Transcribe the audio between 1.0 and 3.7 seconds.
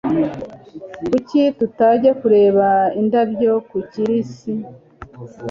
Kuki tutajya kureba indabyo